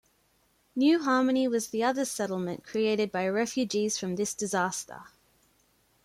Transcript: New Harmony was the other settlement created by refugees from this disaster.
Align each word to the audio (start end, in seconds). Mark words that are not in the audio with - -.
New 0.75 1.03
Harmony 1.03 1.47
was 1.47 1.67
the 1.67 1.83
other 1.83 2.05
settlement 2.05 2.63
created 2.63 3.11
by 3.11 3.27
refugees 3.29 3.99
from 3.99 4.15
this 4.15 4.33
disaster. 4.33 5.03